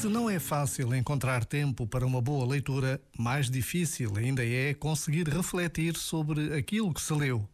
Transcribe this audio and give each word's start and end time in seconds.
Se 0.00 0.06
não 0.06 0.30
é 0.30 0.38
fácil 0.38 0.94
encontrar 0.94 1.44
tempo 1.44 1.84
para 1.84 2.06
uma 2.06 2.22
boa 2.22 2.46
leitura, 2.46 3.02
mais 3.18 3.50
difícil 3.50 4.16
ainda 4.16 4.46
é 4.46 4.72
conseguir 4.72 5.28
refletir 5.28 5.96
sobre 5.96 6.56
aquilo 6.56 6.94
que 6.94 7.02
se 7.02 7.12
leu. 7.12 7.48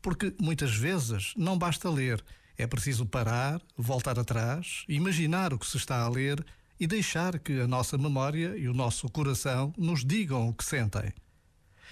Porque 0.00 0.34
muitas 0.40 0.74
vezes 0.74 1.34
não 1.36 1.58
basta 1.58 1.90
ler, 1.90 2.24
é 2.56 2.66
preciso 2.66 3.04
parar, 3.04 3.60
voltar 3.76 4.18
atrás, 4.18 4.84
imaginar 4.88 5.52
o 5.52 5.58
que 5.58 5.66
se 5.66 5.76
está 5.76 6.00
a 6.00 6.08
ler 6.08 6.42
e 6.80 6.86
deixar 6.86 7.38
que 7.38 7.60
a 7.60 7.68
nossa 7.68 7.98
memória 7.98 8.56
e 8.56 8.66
o 8.68 8.72
nosso 8.72 9.06
coração 9.10 9.70
nos 9.76 10.02
digam 10.02 10.48
o 10.48 10.54
que 10.54 10.64
sentem. 10.64 11.12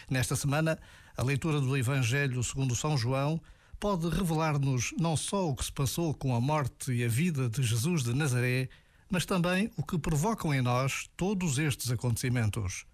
Nesta 0.09 0.35
semana, 0.35 0.79
a 1.15 1.23
leitura 1.23 1.61
do 1.61 1.77
Evangelho 1.77 2.43
segundo 2.43 2.75
São 2.75 2.97
João 2.97 3.39
pode 3.79 4.09
revelar-nos 4.09 4.95
não 4.99 5.15
só 5.15 5.47
o 5.47 5.55
que 5.55 5.67
se 5.67 5.73
passou 5.73 6.15
com 6.15 6.35
a 6.35 6.41
morte 6.41 6.91
e 6.91 7.05
a 7.05 7.09
vida 7.09 7.51
de 7.51 7.63
Jesus 7.63 8.03
de 8.03 8.15
Nazaré, 8.15 8.71
mas 9.15 9.25
também 9.25 9.71
o 9.77 9.83
que 9.85 9.97
provocam 9.97 10.53
em 10.53 10.61
nós 10.61 11.09
todos 11.17 11.57
estes 11.57 11.89
acontecimentos. 11.89 12.85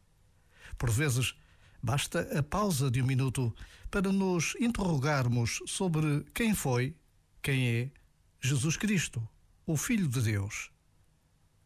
Por 0.77 0.91
vezes, 0.91 1.35
basta 1.83 2.21
a 2.39 2.43
pausa 2.43 2.91
de 2.91 3.01
um 3.01 3.07
minuto 3.07 3.57
para 3.91 4.13
nos 4.13 4.55
interrogarmos 4.61 5.61
sobre 5.67 6.23
quem 6.35 6.55
foi, 6.55 6.95
quem 7.41 7.69
é 7.69 7.91
Jesus 8.39 8.77
Cristo, 8.77 9.27
o 9.67 9.79
Filho 9.79 10.07
de 10.07 10.21
Deus. 10.21 10.71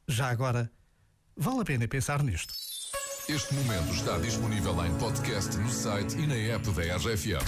Já 0.06 0.30
agora, 0.30 0.70
vale 1.36 1.62
a 1.62 1.64
pena 1.64 1.88
pensar 1.88 2.22
nisto. 2.22 2.54
Este 3.28 3.54
momento 3.54 3.92
está 3.92 4.18
disponível 4.18 4.86
em 4.86 4.96
podcast 4.98 5.56
no 5.56 5.68
site 5.68 6.16
e 6.16 6.28
na 6.28 6.36
app 6.36 6.70
da 6.70 6.96
RFM. 6.96 7.42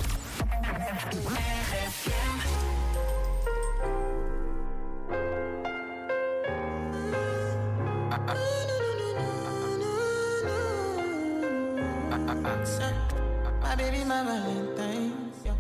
My 12.47 13.75
baby, 13.75 14.05
my 14.05 14.23
Valentine. 14.23 15.33
Yeah. 15.45 15.53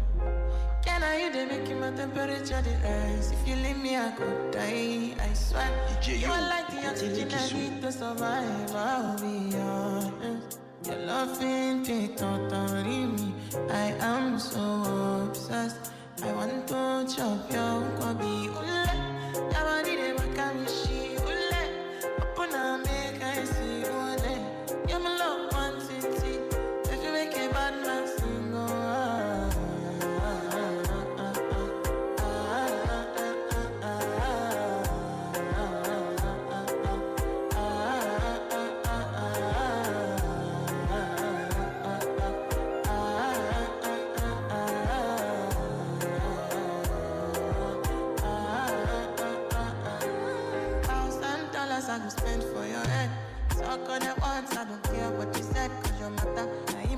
Can 0.85 1.03
I 1.03 1.19
you 1.21 1.33
they 1.33 1.45
make 1.47 1.69
my 1.81 1.91
temperature 1.91 2.63
the 2.63 2.79
rise? 2.85 3.33
If 3.33 3.49
you 3.49 3.57
leave 3.57 3.79
me, 3.79 3.97
I 3.97 4.13
could 4.13 4.53
die. 4.53 5.17
I 5.19 5.33
swear. 5.35 5.69
DJ, 6.01 6.21
you 6.21 6.31
are 6.31 6.49
like 6.49 6.69
the 6.69 6.89
oxygen 6.89 7.29
I 7.35 7.53
need 7.59 7.83
to 7.83 7.91
survive. 7.91 8.77
I'll 8.77 9.19
be 9.19 9.57
honest. 9.57 10.61
Your 10.85 10.99
love 11.07 11.43
ain't 11.43 11.89
it 11.89 12.19
totally 12.19 13.07
me. 13.07 13.35
I 13.69 13.93
am 13.99 14.39
so 14.39 15.27
obsessed. 15.27 15.91
I 16.23 16.33
want 16.35 16.69
to 16.69 17.17
chop 17.17 17.51
your 17.51 17.83
nkwobi. 17.83 18.36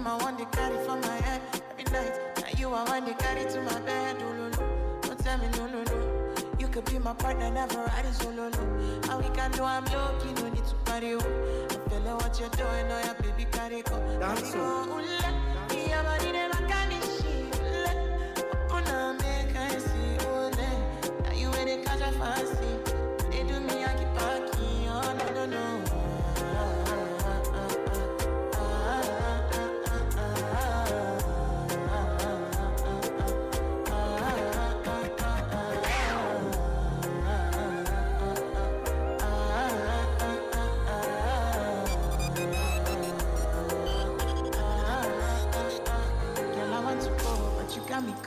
I 0.08 0.16
want 0.22 0.38
to 0.38 0.46
carry 0.46 0.76
for 0.86 0.96
my 0.96 1.16
head 1.16 1.42
every 1.70 1.84
night. 1.92 2.18
Now 2.38 2.58
you 2.58 2.72
I 2.72 2.84
want 2.84 3.06
to 3.06 3.14
carry 3.22 3.44
to 3.44 3.60
my 3.60 3.80
bed. 3.80 4.16
Oh, 4.20 4.32
no, 4.32 4.48
no. 4.48 5.00
Don't 5.02 5.18
tell 5.18 5.36
me 5.38 5.48
no, 5.56 5.66
no, 5.66 5.82
no. 5.82 6.34
You 6.58 6.66
could 6.68 6.86
be 6.86 6.98
my 6.98 7.12
partner, 7.12 7.50
never 7.50 7.76
ride 7.76 8.06
it 8.06 8.14
solo, 8.14 8.48
no. 8.48 9.10
And 9.10 9.22
we 9.22 9.30
can 9.36 9.50
do 9.50 9.62
I'm 9.62 9.84
low, 9.86 10.18
key, 10.22 10.32
no 10.32 10.48
need 10.48 10.64
to 10.64 10.74
party, 10.86 11.14
oh. 11.14 11.18
I'm 11.70 11.90
feeling 11.90 12.14
what 12.14 12.40
you're 12.40 12.48
doing, 12.50 12.86
oh 12.90 13.00
yeah, 13.04 13.14
baby, 13.20 13.46
carry 13.50 13.82
go. 13.82 13.94
Oh. 13.94 14.18
Carry 14.18 14.52
go, 14.52 14.96
ooh, 14.96 15.02
la. 15.02 15.57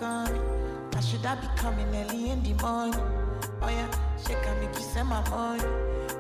Coming. 0.02 0.42
I 0.96 1.00
should 1.00 1.26
I 1.26 1.36
be 1.36 1.48
coming 1.56 1.88
early 1.96 2.32
in 2.32 2.42
the 2.42 2.54
morning? 2.64 3.00
Oh 3.62 3.70
yeah, 3.70 3.88
shake 4.26 4.46
and 4.48 4.60
make 4.60 4.74
you 4.76 4.82
send 4.82 5.08
my 5.10 5.22
money. 5.30 5.64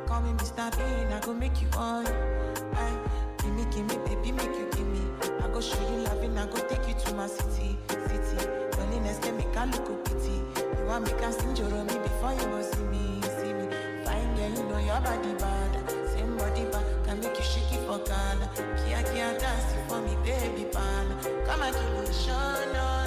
Call 0.05 0.21
me 0.21 0.31
Mr. 0.33 0.69
Bean, 0.77 1.11
I 1.11 1.19
go 1.19 1.33
make 1.33 1.59
you 1.61 1.67
on. 1.75 2.05
Aye, 2.05 2.97
give 3.39 3.53
me, 3.55 3.65
give 3.73 3.85
me, 3.89 3.97
baby, 4.05 4.31
make 4.31 4.53
you 4.59 4.67
give 4.71 4.85
me. 4.85 5.01
I 5.43 5.47
go 5.47 5.59
show 5.59 5.81
you 5.89 6.03
loving, 6.03 6.37
I 6.37 6.45
go 6.45 6.57
take 6.69 6.87
you 6.87 6.93
to 6.93 7.13
my 7.15 7.25
city, 7.25 7.77
city. 7.89 8.37
Loneliness 8.77 9.17
can 9.17 9.35
make 9.37 9.55
a 9.55 9.65
look 9.65 9.89
of 9.89 10.05
pity. 10.05 10.37
You 10.77 10.85
want 10.85 11.05
me 11.05 11.11
can 11.19 11.33
sing 11.33 11.55
your 11.55 11.83
me 11.83 11.97
before 12.05 12.33
you 12.33 12.45
go 12.53 12.61
see 12.61 12.83
me, 12.93 13.19
see 13.39 13.53
me. 13.53 13.65
Fine 14.05 14.35
girl, 14.35 14.49
you 14.57 14.63
know 14.69 14.77
your 14.77 15.01
body 15.01 15.33
bad. 15.41 15.89
Same 16.13 16.37
body 16.37 16.65
bad, 16.71 16.85
can 17.05 17.19
make 17.19 17.35
you 17.35 17.43
shake 17.43 17.73
it 17.73 17.81
for 17.87 17.97
Ghana. 17.97 18.45
Kia 18.85 19.01
kia 19.09 19.39
dance 19.39 19.73
for 19.87 19.99
me, 20.01 20.15
baby 20.23 20.65
pan. 20.71 21.07
Come 21.47 21.63
and 21.63 21.73
give 21.73 21.91
me 21.93 22.05
a 22.05 22.27
no, 22.27 22.73
no. 22.73 23.00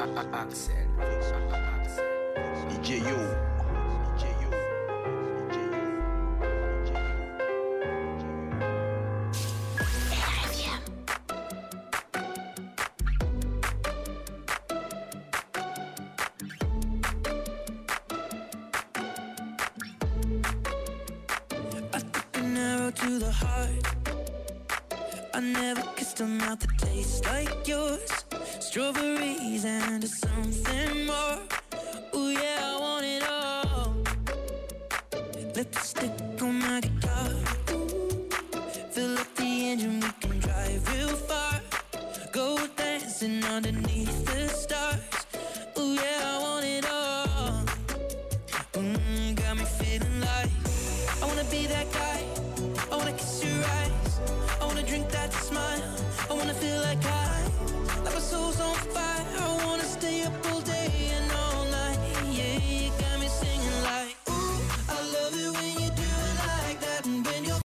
Axel. 0.00 0.74
DJ 2.68 3.00
Yo. 3.02 3.16
DJ 4.16 4.38
to 22.92 23.18
the 23.18 23.30
heart. 23.30 23.86
I 25.34 25.40
never 25.40 25.82
kissed 25.96 26.20
a 26.20 26.24
mouth 26.24 26.60
that 26.60 26.78
tastes 26.78 27.24
like 27.26 27.68
yours. 27.68 28.27
Strawberries 28.68 29.64
and 29.64 30.04
something 30.06 31.06
more. 31.06 31.38
Ooh 32.14 32.32
yeah, 32.32 32.58
I 32.60 32.76
want 32.78 33.06
it 33.06 33.22
all. 33.26 33.96
Lipstick 35.56 36.17